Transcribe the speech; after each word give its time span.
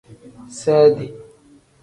Seedi. 0.59 1.07